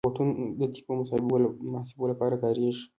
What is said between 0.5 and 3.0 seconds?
د دقیقو محاسبو لپاره کارېږي.